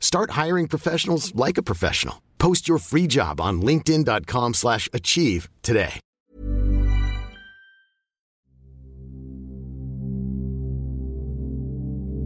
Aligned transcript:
Start 0.00 0.32
hiring 0.32 0.66
professionals 0.68 1.32
like 1.34 1.58
a 1.58 1.62
professional. 1.62 2.16
Post 2.38 2.68
your 2.68 2.78
free 2.78 3.06
job 3.06 3.40
on 3.40 3.62
linkedin.com/achieve 3.62 4.54
slash 4.54 4.88
achieve 4.92 5.48
today. 5.62 6.00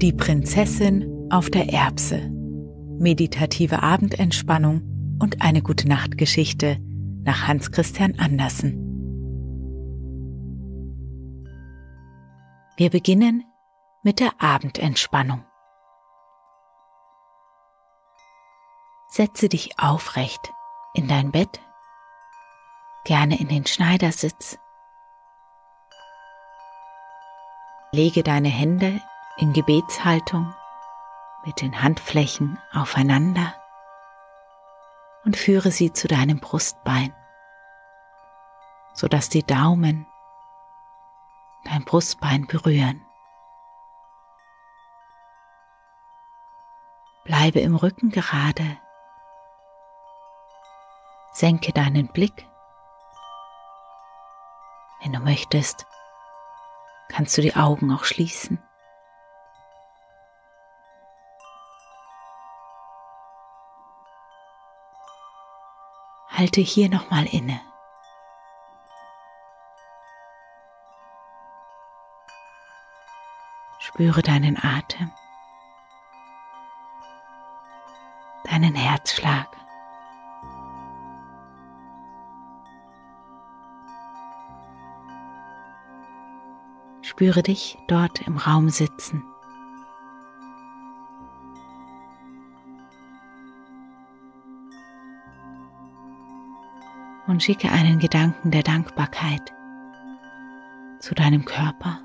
Die 0.02 0.12
Prinzessin 0.12 1.06
auf 1.30 1.48
der 1.48 1.72
Erbse. 1.72 2.28
Meditative 2.98 3.82
Abendentspannung 3.82 4.82
und 5.20 5.42
eine 5.42 5.62
gute 5.62 5.88
Nachtgeschichte 5.88 6.78
nach 7.24 7.46
Hans 7.46 7.70
Christian 7.70 8.18
Andersen. 8.18 8.88
Wir 12.76 12.90
beginnen 12.90 13.44
mit 14.02 14.18
der 14.18 14.32
Abendentspannung. 14.40 15.44
Setze 19.14 19.50
dich 19.50 19.78
aufrecht 19.78 20.54
in 20.94 21.06
dein 21.06 21.32
Bett, 21.32 21.60
gerne 23.04 23.38
in 23.38 23.48
den 23.48 23.66
Schneidersitz. 23.66 24.58
Lege 27.90 28.22
deine 28.22 28.48
Hände 28.48 29.02
in 29.36 29.52
Gebetshaltung 29.52 30.54
mit 31.44 31.60
den 31.60 31.82
Handflächen 31.82 32.58
aufeinander 32.72 33.54
und 35.26 35.36
führe 35.36 35.70
sie 35.72 35.92
zu 35.92 36.08
deinem 36.08 36.40
Brustbein, 36.40 37.14
sodass 38.94 39.28
die 39.28 39.44
Daumen 39.44 40.06
dein 41.66 41.84
Brustbein 41.84 42.46
berühren. 42.46 43.04
Bleibe 47.24 47.60
im 47.60 47.76
Rücken 47.76 48.08
gerade. 48.08 48.78
Senke 51.42 51.72
deinen 51.72 52.06
Blick. 52.06 52.46
Wenn 55.00 55.12
du 55.12 55.18
möchtest, 55.18 55.88
kannst 57.08 57.36
du 57.36 57.42
die 57.42 57.56
Augen 57.56 57.92
auch 57.92 58.04
schließen. 58.04 58.62
Halte 66.28 66.60
hier 66.60 66.88
nochmal 66.88 67.26
inne. 67.26 67.60
Spüre 73.80 74.22
deinen 74.22 74.56
Atem, 74.62 75.10
deinen 78.44 78.76
Herzschlag. 78.76 79.61
Spüre 87.12 87.42
dich 87.42 87.76
dort 87.88 88.26
im 88.26 88.38
Raum 88.38 88.70
sitzen. 88.70 89.22
Und 97.26 97.42
schicke 97.42 97.70
einen 97.70 97.98
Gedanken 97.98 98.50
der 98.50 98.62
Dankbarkeit 98.62 99.52
zu 101.00 101.14
deinem 101.14 101.44
Körper. 101.44 102.00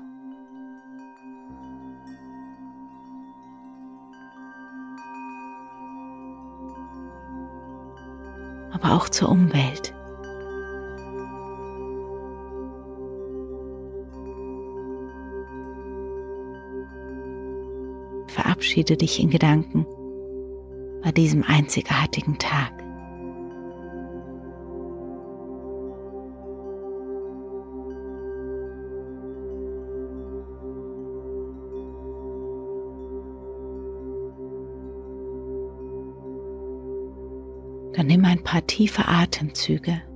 aber 8.70 8.92
auch 8.92 9.08
zur 9.08 9.30
Umwelt. 9.30 9.97
Verabschiede 18.38 18.96
dich 18.96 19.20
in 19.20 19.30
Gedanken 19.30 19.84
bei 21.02 21.10
diesem 21.10 21.42
einzigartigen 21.42 22.38
Tag. 22.38 22.72
Dann 37.94 38.06
nimm 38.06 38.24
ein 38.24 38.44
paar 38.44 38.64
tiefe 38.68 39.08
Atemzüge. 39.08 40.07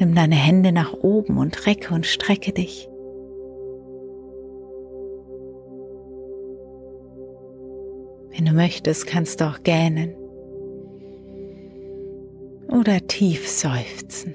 Nimm 0.00 0.14
deine 0.14 0.34
Hände 0.34 0.72
nach 0.72 0.92
oben 0.92 1.38
und 1.38 1.66
recke 1.66 1.94
und 1.94 2.04
strecke 2.04 2.52
dich. 2.52 2.88
Wenn 8.30 8.46
du 8.46 8.52
möchtest, 8.52 9.06
kannst 9.06 9.40
du 9.40 9.44
auch 9.44 9.62
gähnen 9.62 10.14
oder 12.68 13.06
tief 13.06 13.48
seufzen. 13.48 14.34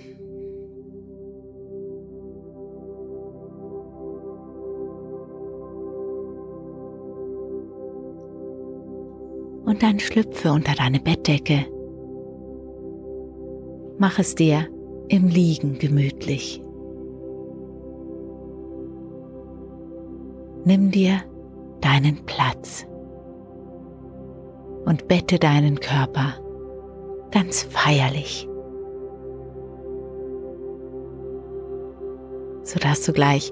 Und 9.66 9.84
dann 9.84 10.00
schlüpfe 10.00 10.52
unter 10.52 10.74
deine 10.74 11.00
Bettdecke. 11.00 11.66
Mach 13.98 14.18
es 14.18 14.34
dir 14.34 14.68
im 15.10 15.28
Liegen 15.28 15.80
gemütlich. 15.80 16.62
Nimm 20.66 20.92
dir 20.92 21.22
deinen 21.82 22.26
Platz 22.26 22.86
und 24.86 25.08
bette 25.08 25.40
deinen 25.40 25.80
Körper 25.80 26.36
ganz 27.32 27.64
feierlich, 27.64 28.48
sodass 32.64 33.04
du 33.04 33.14
gleich 33.14 33.52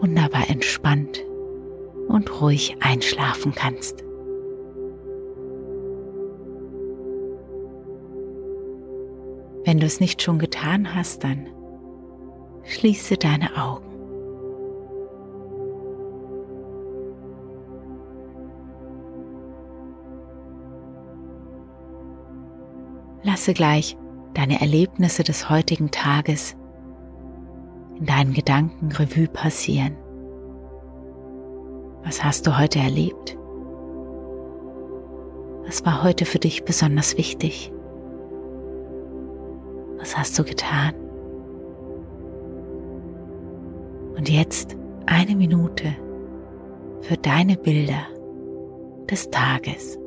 wunderbar 0.00 0.48
entspannt 0.48 1.24
und 2.08 2.40
ruhig 2.40 2.76
einschlafen 2.80 3.52
kannst. 3.54 4.05
Wenn 9.66 9.80
du 9.80 9.86
es 9.86 9.98
nicht 9.98 10.22
schon 10.22 10.38
getan 10.38 10.94
hast, 10.94 11.24
dann 11.24 11.48
schließe 12.62 13.16
deine 13.16 13.56
Augen. 13.60 13.84
Lasse 23.24 23.54
gleich 23.54 23.96
deine 24.34 24.60
Erlebnisse 24.60 25.24
des 25.24 25.50
heutigen 25.50 25.90
Tages 25.90 26.56
in 27.98 28.06
deinen 28.06 28.34
Gedanken 28.34 28.92
Revue 28.92 29.26
passieren. 29.26 29.96
Was 32.04 32.22
hast 32.22 32.46
du 32.46 32.56
heute 32.56 32.78
erlebt? 32.78 33.36
Was 35.64 35.84
war 35.84 36.04
heute 36.04 36.24
für 36.24 36.38
dich 36.38 36.64
besonders 36.64 37.18
wichtig? 37.18 37.72
Was 39.98 40.16
hast 40.16 40.38
du 40.38 40.44
getan? 40.44 40.94
Und 44.16 44.28
jetzt 44.28 44.76
eine 45.06 45.36
Minute 45.36 45.94
für 47.00 47.16
deine 47.16 47.56
Bilder 47.56 48.06
des 49.10 49.30
Tages. 49.30 49.98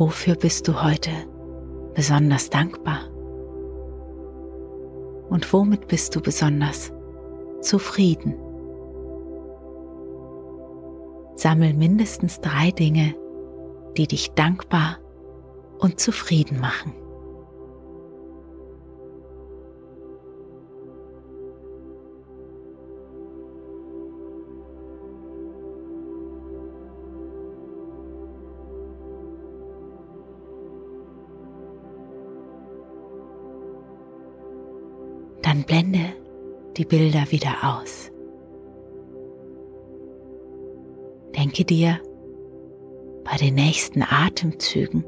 Wofür 0.00 0.34
bist 0.34 0.66
du 0.66 0.82
heute 0.82 1.10
besonders 1.94 2.48
dankbar? 2.48 3.10
Und 5.28 5.52
womit 5.52 5.88
bist 5.88 6.16
du 6.16 6.22
besonders 6.22 6.90
zufrieden? 7.60 8.34
Sammel 11.34 11.74
mindestens 11.74 12.40
drei 12.40 12.70
Dinge, 12.70 13.14
die 13.98 14.06
dich 14.06 14.32
dankbar 14.32 15.00
und 15.80 16.00
zufrieden 16.00 16.60
machen. 16.60 16.94
Dann 35.50 35.64
blende 35.64 36.12
die 36.76 36.84
Bilder 36.84 37.32
wieder 37.32 37.50
aus. 37.64 38.12
Denke 41.36 41.64
dir 41.64 41.98
bei 43.24 43.36
den 43.36 43.56
nächsten 43.56 44.02
Atemzügen 44.02 45.04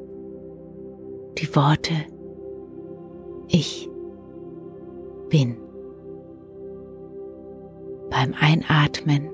die 1.38 1.54
Worte 1.54 1.92
Ich 3.50 3.88
bin. 5.28 5.56
Beim 8.10 8.34
Einatmen 8.40 9.30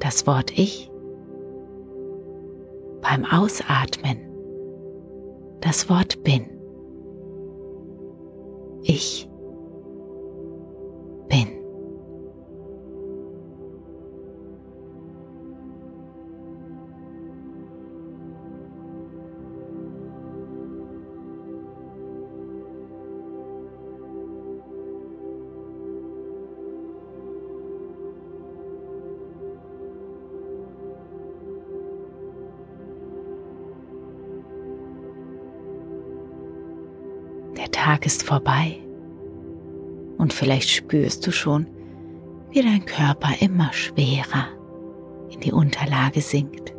das 0.00 0.26
Wort 0.26 0.58
Ich. 0.58 0.90
Beim 3.00 3.24
Ausatmen 3.26 4.18
das 5.60 5.88
Wort 5.88 6.24
bin. 6.24 6.50
Ich 8.82 9.29
Tag 38.00 38.06
ist 38.06 38.22
vorbei 38.22 38.78
und 40.16 40.32
vielleicht 40.32 40.70
spürst 40.70 41.26
du 41.26 41.32
schon, 41.32 41.66
wie 42.50 42.62
dein 42.62 42.86
Körper 42.86 43.28
immer 43.40 43.72
schwerer 43.74 44.48
in 45.30 45.40
die 45.40 45.52
Unterlage 45.52 46.22
sinkt. 46.22 46.74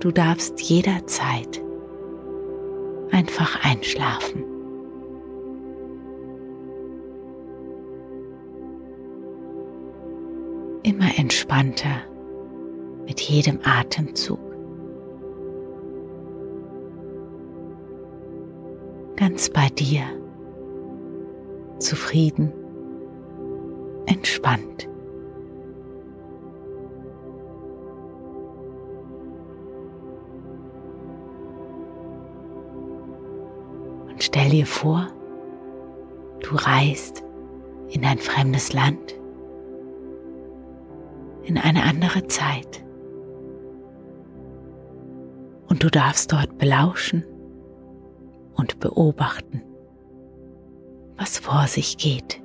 Du 0.00 0.10
darfst 0.10 0.60
jederzeit 0.60 1.62
einfach 3.12 3.64
einschlafen. 3.64 4.44
immer 10.82 11.18
entspannter 11.18 12.04
mit 13.06 13.20
jedem 13.20 13.60
Atemzug. 13.62 14.40
Ganz 19.16 19.48
bei 19.48 19.68
dir, 19.70 20.02
zufrieden, 21.78 22.52
entspannt. 24.06 24.88
Und 34.08 34.22
stell 34.22 34.50
dir 34.50 34.66
vor, 34.66 35.08
du 36.40 36.56
reist 36.56 37.24
in 37.88 38.04
ein 38.04 38.18
fremdes 38.18 38.72
Land 38.72 39.18
in 41.44 41.58
eine 41.58 41.84
andere 41.84 42.26
Zeit. 42.26 42.85
Und 45.76 45.82
du 45.82 45.90
darfst 45.90 46.32
dort 46.32 46.56
belauschen 46.56 47.22
und 48.54 48.80
beobachten, 48.80 49.60
was 51.18 51.38
vor 51.38 51.66
sich 51.66 51.98
geht. 51.98 52.42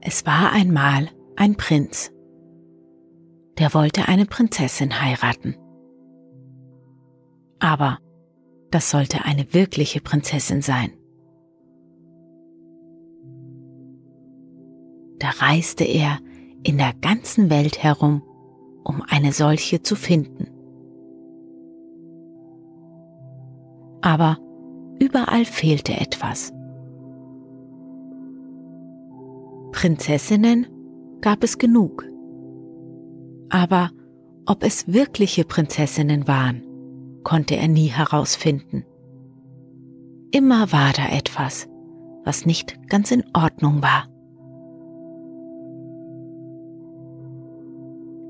Es 0.00 0.24
war 0.24 0.52
einmal 0.52 1.08
ein 1.34 1.56
Prinz, 1.56 2.12
der 3.58 3.74
wollte 3.74 4.06
eine 4.06 4.26
Prinzessin 4.26 5.02
heiraten. 5.02 5.56
Aber 7.58 7.98
das 8.70 8.88
sollte 8.88 9.24
eine 9.24 9.52
wirkliche 9.52 10.00
Prinzessin 10.00 10.62
sein. 10.62 10.95
Da 15.26 15.44
reiste 15.44 15.82
er 15.82 16.20
in 16.62 16.78
der 16.78 16.92
ganzen 17.00 17.50
Welt 17.50 17.82
herum, 17.82 18.22
um 18.84 19.02
eine 19.08 19.32
solche 19.32 19.82
zu 19.82 19.96
finden. 19.96 20.46
Aber 24.02 24.38
überall 25.00 25.44
fehlte 25.44 25.94
etwas. 25.94 26.52
Prinzessinnen 29.72 30.68
gab 31.22 31.42
es 31.42 31.58
genug. 31.58 32.04
Aber 33.48 33.90
ob 34.46 34.62
es 34.62 34.86
wirkliche 34.86 35.44
Prinzessinnen 35.44 36.28
waren, 36.28 36.62
konnte 37.24 37.56
er 37.56 37.66
nie 37.66 37.88
herausfinden. 37.88 38.84
Immer 40.30 40.70
war 40.70 40.92
da 40.92 41.08
etwas, 41.08 41.68
was 42.24 42.46
nicht 42.46 42.78
ganz 42.88 43.10
in 43.10 43.24
Ordnung 43.34 43.82
war. 43.82 44.06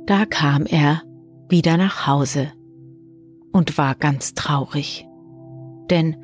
Da 0.07 0.25
kam 0.25 0.67
er 0.67 1.03
wieder 1.49 1.77
nach 1.77 2.07
Hause 2.07 2.53
und 3.51 3.77
war 3.77 3.97
ganz 3.97 4.35
traurig, 4.35 5.05
denn 5.91 6.17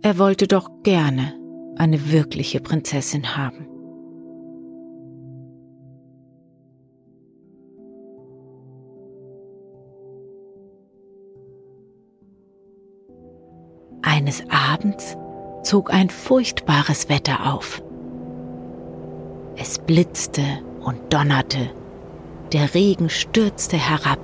er 0.00 0.18
wollte 0.18 0.48
doch 0.48 0.70
gerne 0.82 1.34
eine 1.76 2.10
wirkliche 2.10 2.60
Prinzessin 2.60 3.36
haben. 3.36 3.66
Eines 14.00 14.42
Abends 14.48 15.18
zog 15.62 15.92
ein 15.92 16.08
furchtbares 16.08 17.10
Wetter 17.10 17.52
auf. 17.52 17.82
Es 19.56 19.78
blitzte 19.78 20.42
und 20.80 21.12
donnerte, 21.12 21.70
der 22.52 22.74
Regen 22.74 23.08
stürzte 23.08 23.76
herab 23.76 24.18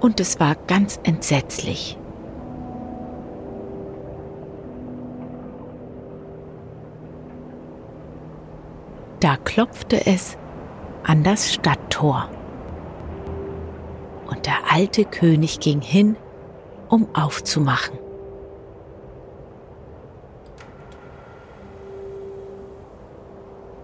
und 0.00 0.20
es 0.20 0.40
war 0.40 0.54
ganz 0.66 0.98
entsetzlich. 1.02 1.98
Da 9.20 9.36
klopfte 9.36 10.06
es 10.06 10.38
an 11.04 11.22
das 11.22 11.52
Stadttor. 11.52 12.30
Und 14.28 14.46
der 14.46 14.72
alte 14.72 15.04
König 15.04 15.60
ging 15.60 15.82
hin, 15.82 16.16
um 16.88 17.06
aufzumachen. 17.14 17.98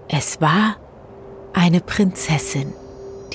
Es 0.09 0.41
war 0.41 0.77
eine 1.53 1.81
Prinzessin, 1.81 2.73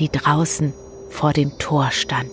die 0.01 0.09
draußen 0.09 0.73
vor 1.09 1.31
dem 1.31 1.57
Tor 1.59 1.91
stand. 1.91 2.31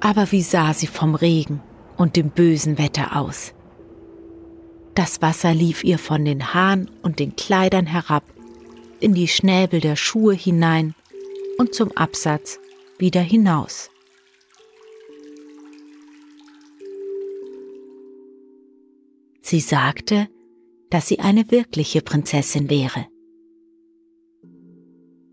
Aber 0.00 0.30
wie 0.30 0.42
sah 0.42 0.72
sie 0.74 0.86
vom 0.86 1.14
Regen 1.14 1.60
und 1.96 2.16
dem 2.16 2.30
bösen 2.30 2.78
Wetter 2.78 3.16
aus? 3.16 3.52
Das 4.94 5.22
Wasser 5.22 5.54
lief 5.54 5.82
ihr 5.82 5.98
von 5.98 6.24
den 6.24 6.54
Haaren 6.54 6.88
und 7.02 7.18
den 7.18 7.34
Kleidern 7.34 7.86
herab, 7.86 8.22
in 9.00 9.14
die 9.14 9.28
Schnäbel 9.28 9.80
der 9.80 9.96
Schuhe 9.96 10.34
hinein 10.34 10.94
und 11.58 11.74
zum 11.74 11.90
Absatz 11.96 12.60
wieder 12.96 13.22
hinaus. 13.22 13.90
Sie 19.42 19.60
sagte, 19.60 20.28
dass 20.94 21.08
sie 21.08 21.18
eine 21.18 21.50
wirkliche 21.50 22.02
Prinzessin 22.02 22.70
wäre. 22.70 23.08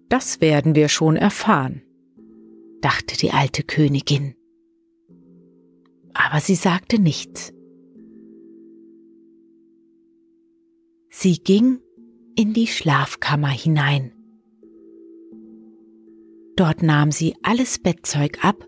Das 0.09 0.41
werden 0.41 0.73
wir 0.73 0.89
schon 0.89 1.15
erfahren, 1.15 1.83
dachte 2.81 3.15
die 3.15 3.29
alte 3.29 3.61
Königin. 3.61 4.33
Aber 6.15 6.39
sie 6.39 6.55
sagte 6.55 6.97
nichts. 6.97 7.53
Sie 11.11 11.37
ging 11.37 11.77
in 12.35 12.53
die 12.53 12.65
Schlafkammer 12.65 13.49
hinein. 13.49 14.13
Dort 16.55 16.81
nahm 16.81 17.11
sie 17.11 17.35
alles 17.43 17.77
Bettzeug 17.77 18.43
ab 18.43 18.65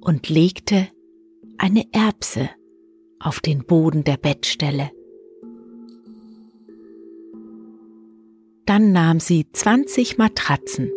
und 0.00 0.28
legte 0.28 0.86
eine 1.56 1.86
Erbse 1.92 2.50
auf 3.18 3.40
den 3.40 3.64
Boden 3.64 4.04
der 4.04 4.18
Bettstelle. 4.18 4.90
Dann 8.66 8.92
nahm 8.92 9.20
sie 9.20 9.46
20 9.52 10.16
Matratzen 10.16 10.90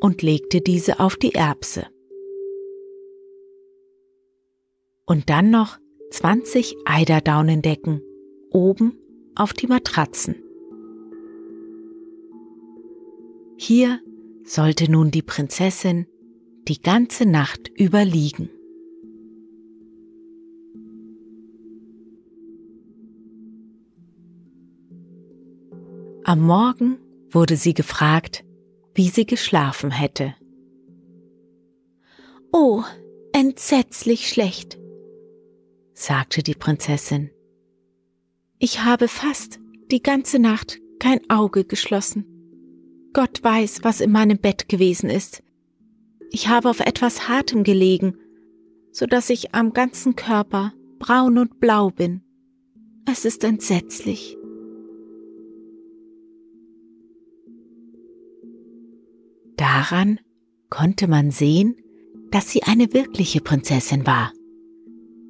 und 0.00 0.20
legte 0.20 0.60
diese 0.60 1.00
auf 1.00 1.16
die 1.16 1.34
Erbse. 1.34 1.86
Und 5.06 5.30
dann 5.30 5.50
noch 5.50 5.78
20 6.10 6.76
Eiderdaunendecken 6.84 8.02
oben 8.50 8.98
auf 9.34 9.54
die 9.54 9.66
Matratzen. 9.66 10.36
Hier 13.56 14.00
sollte 14.44 14.90
nun 14.90 15.10
die 15.10 15.22
Prinzessin 15.22 16.06
die 16.68 16.80
ganze 16.80 17.24
Nacht 17.24 17.70
überliegen. 17.78 18.50
Am 26.30 26.42
Morgen 26.42 27.00
wurde 27.30 27.56
sie 27.56 27.74
gefragt, 27.74 28.44
wie 28.94 29.08
sie 29.08 29.26
geschlafen 29.26 29.90
hätte. 29.90 30.36
Oh, 32.52 32.84
entsetzlich 33.32 34.28
schlecht, 34.28 34.78
sagte 35.92 36.44
die 36.44 36.54
Prinzessin. 36.54 37.30
Ich 38.60 38.84
habe 38.84 39.08
fast 39.08 39.58
die 39.90 40.04
ganze 40.04 40.38
Nacht 40.38 40.78
kein 41.00 41.18
Auge 41.28 41.64
geschlossen. 41.64 42.24
Gott 43.12 43.42
weiß, 43.42 43.82
was 43.82 44.00
in 44.00 44.12
meinem 44.12 44.38
Bett 44.38 44.68
gewesen 44.68 45.10
ist. 45.10 45.42
Ich 46.30 46.46
habe 46.46 46.70
auf 46.70 46.78
etwas 46.78 47.28
Hartem 47.28 47.64
gelegen, 47.64 48.16
so 48.92 49.06
dass 49.06 49.30
ich 49.30 49.52
am 49.52 49.72
ganzen 49.72 50.14
Körper 50.14 50.74
braun 51.00 51.38
und 51.38 51.58
blau 51.58 51.90
bin. 51.90 52.22
Es 53.04 53.24
ist 53.24 53.42
entsetzlich. 53.42 54.36
Daran 59.72 60.18
konnte 60.68 61.06
man 61.06 61.30
sehen, 61.30 61.76
dass 62.32 62.50
sie 62.50 62.64
eine 62.64 62.92
wirkliche 62.92 63.40
Prinzessin 63.40 64.04
war, 64.04 64.32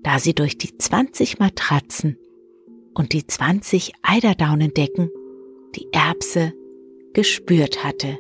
da 0.03 0.19
sie 0.19 0.35
durch 0.35 0.57
die 0.57 0.79
20 0.79 1.39
Matratzen 1.39 2.17
und 2.95 3.13
die 3.13 3.27
20 3.27 3.93
Eiderdaunendecken 4.01 5.11
die 5.77 5.89
Erbse 5.93 6.55
gespürt 7.13 7.85
hatte. 7.85 8.19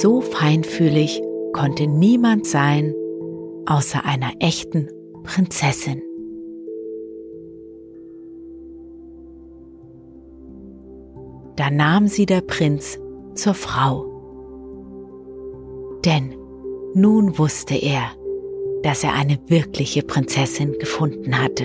So 0.00 0.20
feinfühlig 0.20 1.22
konnte 1.52 1.86
niemand 1.86 2.44
sein, 2.44 2.92
außer 3.66 4.04
einer 4.04 4.32
echten 4.40 4.88
Prinzessin. 5.22 6.02
Da 11.58 11.72
nahm 11.72 12.06
sie 12.06 12.24
der 12.24 12.40
Prinz 12.40 13.00
zur 13.34 13.52
Frau. 13.52 14.04
Denn 16.04 16.36
nun 16.94 17.36
wusste 17.36 17.74
er, 17.74 18.12
dass 18.84 19.02
er 19.02 19.14
eine 19.14 19.40
wirkliche 19.48 20.04
Prinzessin 20.04 20.76
gefunden 20.78 21.36
hatte. 21.36 21.64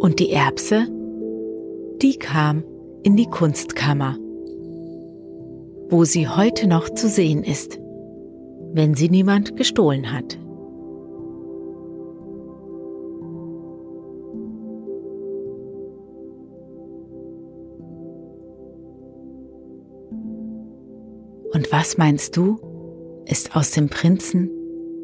Und 0.00 0.18
die 0.18 0.30
Erbse, 0.30 0.86
die 2.02 2.18
kam 2.18 2.62
in 3.04 3.16
die 3.16 3.30
Kunstkammer, 3.30 4.18
wo 5.88 6.04
sie 6.04 6.28
heute 6.28 6.66
noch 6.66 6.90
zu 6.90 7.08
sehen 7.08 7.42
ist, 7.42 7.78
wenn 8.74 8.92
sie 8.92 9.08
niemand 9.08 9.56
gestohlen 9.56 10.12
hat. 10.12 10.38
Und 21.54 21.70
was 21.70 21.98
meinst 21.98 22.36
du, 22.36 22.58
ist 23.26 23.54
aus 23.54 23.70
dem 23.70 23.88
Prinzen 23.88 24.50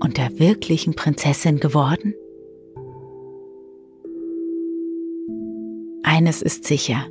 und 0.01 0.17
der 0.17 0.41
wirklichen 0.41 0.95
Prinzessin 0.95 1.61
geworden? 1.61 2.13
Eines 6.03 6.43
ist 6.43 6.65
sicher, 6.65 7.07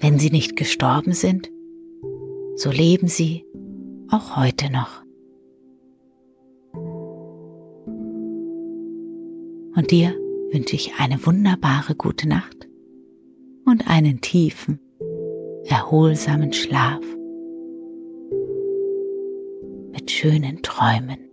wenn 0.00 0.18
sie 0.18 0.30
nicht 0.30 0.56
gestorben 0.56 1.12
sind, 1.12 1.52
so 2.56 2.72
leben 2.72 3.06
sie 3.06 3.44
auch 4.10 4.36
heute 4.36 4.72
noch. 4.72 5.04
Und 9.76 9.92
dir 9.92 10.12
wünsche 10.50 10.74
ich 10.74 10.94
eine 10.98 11.24
wunderbare 11.24 11.94
gute 11.94 12.28
Nacht 12.28 12.68
und 13.64 13.88
einen 13.88 14.20
tiefen, 14.20 14.80
erholsamen 15.66 16.52
Schlaf 16.52 17.00
schönen 20.18 20.60
Träumen. 20.62 21.27